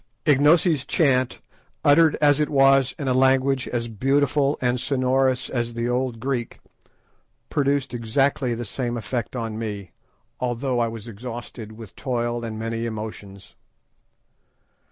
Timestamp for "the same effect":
8.55-9.35